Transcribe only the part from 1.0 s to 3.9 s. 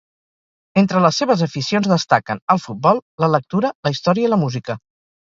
les seves aficions destaquen: el futbol, la lectura,